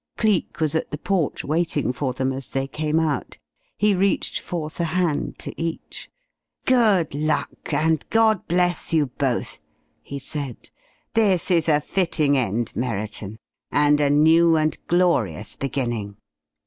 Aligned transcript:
Cleek 0.17 0.59
was 0.59 0.73
at 0.73 0.89
the 0.89 0.97
porch 0.97 1.43
waiting 1.45 1.93
for 1.93 2.11
them 2.11 2.31
as 2.33 2.49
they 2.49 2.65
came 2.65 2.99
out. 2.99 3.37
He 3.77 3.93
reached 3.93 4.39
forth 4.39 4.79
a 4.79 4.83
hand 4.97 5.37
to 5.37 5.53
each. 5.61 6.09
"Good 6.65 7.13
luck 7.13 7.71
and 7.71 8.03
God 8.09 8.47
bless 8.47 8.93
you 8.93 9.05
both," 9.05 9.59
he 10.01 10.17
said. 10.17 10.71
"This 11.13 11.51
is 11.51 11.69
a 11.69 11.79
fitting 11.81 12.35
end, 12.35 12.75
Merriton, 12.75 13.37
and 13.71 13.99
a 13.99 14.09
new 14.09 14.55
and 14.55 14.75
glorious 14.87 15.55
beginning." 15.55 16.17